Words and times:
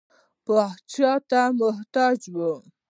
پاچا 0.45 1.11
ته 1.29 1.41
محتاج 1.59 2.19
وي. 2.35 2.51